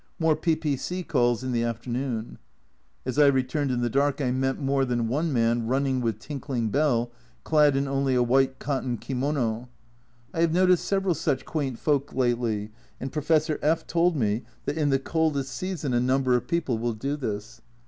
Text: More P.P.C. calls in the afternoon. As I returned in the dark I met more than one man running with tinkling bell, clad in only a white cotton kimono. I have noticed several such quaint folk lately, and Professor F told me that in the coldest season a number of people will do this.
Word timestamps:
More 0.17 0.35
P.P.C. 0.35 1.03
calls 1.03 1.43
in 1.43 1.51
the 1.51 1.61
afternoon. 1.61 2.39
As 3.05 3.19
I 3.19 3.27
returned 3.27 3.69
in 3.69 3.81
the 3.81 3.87
dark 3.91 4.19
I 4.19 4.31
met 4.31 4.57
more 4.59 4.83
than 4.83 5.07
one 5.07 5.31
man 5.31 5.67
running 5.67 6.01
with 6.01 6.17
tinkling 6.17 6.69
bell, 6.69 7.11
clad 7.43 7.75
in 7.75 7.87
only 7.87 8.15
a 8.15 8.23
white 8.23 8.57
cotton 8.57 8.97
kimono. 8.97 9.69
I 10.33 10.41
have 10.41 10.53
noticed 10.53 10.85
several 10.85 11.13
such 11.13 11.45
quaint 11.45 11.77
folk 11.77 12.15
lately, 12.15 12.71
and 12.99 13.11
Professor 13.13 13.59
F 13.61 13.85
told 13.85 14.15
me 14.17 14.41
that 14.65 14.75
in 14.75 14.89
the 14.89 14.97
coldest 14.97 15.51
season 15.55 15.93
a 15.93 15.99
number 15.99 16.35
of 16.35 16.47
people 16.47 16.79
will 16.79 16.93
do 16.93 17.15
this. 17.15 17.61